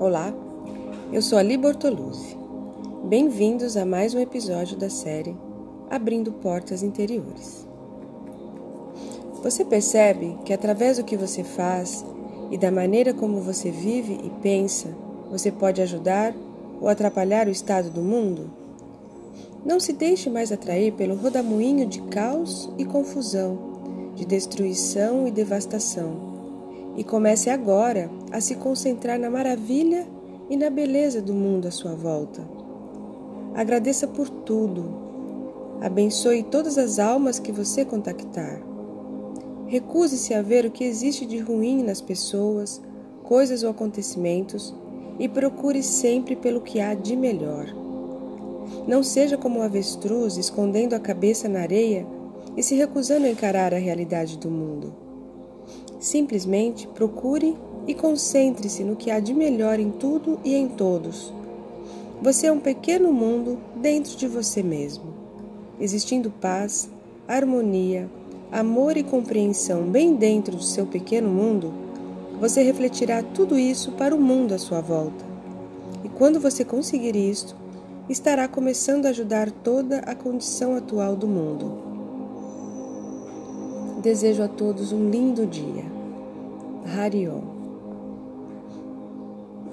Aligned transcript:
Olá, 0.00 0.32
eu 1.12 1.20
sou 1.20 1.36
Ali 1.36 1.56
Bortoluzzi. 1.56 2.36
Bem-vindos 3.08 3.76
a 3.76 3.84
mais 3.84 4.14
um 4.14 4.20
episódio 4.20 4.76
da 4.76 4.88
série 4.88 5.36
Abrindo 5.90 6.30
Portas 6.30 6.84
Interiores. 6.84 7.66
Você 9.42 9.64
percebe 9.64 10.38
que 10.44 10.52
através 10.52 10.98
do 10.98 11.04
que 11.04 11.16
você 11.16 11.42
faz 11.42 12.04
e 12.48 12.56
da 12.56 12.70
maneira 12.70 13.12
como 13.12 13.40
você 13.40 13.72
vive 13.72 14.20
e 14.22 14.30
pensa, 14.40 14.86
você 15.32 15.50
pode 15.50 15.82
ajudar 15.82 16.32
ou 16.80 16.86
atrapalhar 16.88 17.48
o 17.48 17.50
estado 17.50 17.90
do 17.90 18.00
mundo? 18.00 18.48
Não 19.66 19.80
se 19.80 19.92
deixe 19.92 20.30
mais 20.30 20.52
atrair 20.52 20.92
pelo 20.92 21.16
rodamuinho 21.16 21.84
de 21.84 22.02
caos 22.02 22.70
e 22.78 22.84
confusão, 22.84 24.12
de 24.14 24.24
destruição 24.24 25.26
e 25.26 25.32
devastação 25.32 26.37
e 26.98 27.04
comece 27.04 27.48
agora 27.48 28.10
a 28.32 28.40
se 28.40 28.56
concentrar 28.56 29.20
na 29.20 29.30
maravilha 29.30 30.04
e 30.50 30.56
na 30.56 30.68
beleza 30.68 31.22
do 31.22 31.32
mundo 31.32 31.68
à 31.68 31.70
sua 31.70 31.94
volta. 31.94 32.42
Agradeça 33.54 34.08
por 34.08 34.28
tudo. 34.28 34.84
Abençoe 35.80 36.42
todas 36.42 36.76
as 36.76 36.98
almas 36.98 37.38
que 37.38 37.52
você 37.52 37.84
contactar. 37.84 38.60
Recuse-se 39.68 40.34
a 40.34 40.42
ver 40.42 40.66
o 40.66 40.72
que 40.72 40.82
existe 40.82 41.24
de 41.24 41.38
ruim 41.38 41.84
nas 41.84 42.00
pessoas, 42.00 42.82
coisas 43.22 43.62
ou 43.62 43.70
acontecimentos 43.70 44.74
e 45.20 45.28
procure 45.28 45.84
sempre 45.84 46.34
pelo 46.34 46.60
que 46.60 46.80
há 46.80 46.94
de 46.94 47.14
melhor. 47.14 47.72
Não 48.88 49.04
seja 49.04 49.38
como 49.38 49.60
um 49.60 49.62
avestruz 49.62 50.36
escondendo 50.36 50.94
a 50.94 51.00
cabeça 51.00 51.48
na 51.48 51.60
areia 51.60 52.04
e 52.56 52.62
se 52.62 52.74
recusando 52.74 53.26
a 53.26 53.30
encarar 53.30 53.72
a 53.72 53.78
realidade 53.78 54.36
do 54.36 54.50
mundo. 54.50 55.07
Simplesmente 55.98 56.86
procure 56.88 57.56
e 57.86 57.94
concentre-se 57.94 58.84
no 58.84 58.94
que 58.94 59.10
há 59.10 59.18
de 59.18 59.34
melhor 59.34 59.80
em 59.80 59.90
tudo 59.90 60.38
e 60.44 60.54
em 60.54 60.68
todos. 60.68 61.32
Você 62.20 62.46
é 62.46 62.52
um 62.52 62.60
pequeno 62.60 63.12
mundo 63.12 63.58
dentro 63.76 64.16
de 64.16 64.26
você 64.28 64.62
mesmo. 64.62 65.14
Existindo 65.80 66.30
paz, 66.30 66.88
harmonia, 67.26 68.10
amor 68.50 68.96
e 68.96 69.02
compreensão 69.02 69.82
bem 69.84 70.14
dentro 70.14 70.56
do 70.56 70.62
seu 70.62 70.86
pequeno 70.86 71.28
mundo, 71.28 71.72
você 72.40 72.62
refletirá 72.62 73.22
tudo 73.22 73.58
isso 73.58 73.92
para 73.92 74.14
o 74.14 74.20
mundo 74.20 74.54
à 74.54 74.58
sua 74.58 74.80
volta. 74.80 75.24
E 76.04 76.08
quando 76.08 76.38
você 76.38 76.64
conseguir 76.64 77.16
isto, 77.16 77.56
estará 78.08 78.46
começando 78.46 79.06
a 79.06 79.10
ajudar 79.10 79.50
toda 79.50 79.98
a 80.00 80.14
condição 80.14 80.76
atual 80.76 81.16
do 81.16 81.26
mundo. 81.26 81.87
Desejo 84.02 84.44
a 84.44 84.48
todos 84.48 84.92
um 84.92 85.10
lindo 85.10 85.44
dia. 85.44 85.84
Hariom. 86.86 87.57